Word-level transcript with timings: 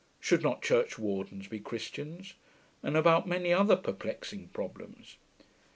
'Should 0.19 0.41
not 0.41 0.63
churchwardens 0.63 1.47
be 1.47 1.59
Christians?' 1.59 2.33
and 2.81 2.97
about 2.97 3.27
many 3.27 3.53
other 3.53 3.75
perplexing 3.75 4.47
problems. 4.47 5.17